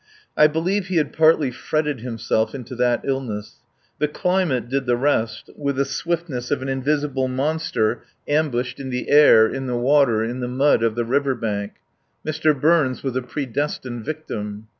I 0.35 0.47
believe 0.47 0.87
he 0.87 0.95
had 0.95 1.13
partly 1.13 1.51
fretted 1.51 1.99
himself 2.01 2.55
into 2.55 2.73
that 2.73 3.01
illness; 3.03 3.57
the 3.99 4.07
climate 4.07 4.67
did 4.67 4.87
the 4.87 4.95
rest 4.97 5.51
with 5.55 5.75
the 5.75 5.85
swiftness 5.85 6.49
of 6.49 6.63
an 6.63 6.69
invisible 6.69 7.27
monster 7.27 8.01
ambushed 8.27 8.79
in 8.79 8.89
the 8.89 9.09
air, 9.11 9.45
in 9.47 9.67
the 9.67 9.77
water, 9.77 10.23
in 10.23 10.39
the 10.39 10.47
mud 10.47 10.81
of 10.81 10.95
the 10.95 11.05
river 11.05 11.35
bank. 11.35 11.73
Mr. 12.25 12.59
Burns 12.59 13.03
was 13.03 13.15
a 13.15 13.21
predestined 13.21 14.03
victim. 14.03 14.69